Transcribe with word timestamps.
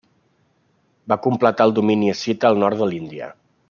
Va 1.13 1.19
completar 1.27 1.69
el 1.71 1.77
domini 1.81 2.13
escita 2.17 2.53
al 2.53 2.61
nord 2.65 2.83
de 2.85 2.93
l'Índia. 2.93 3.35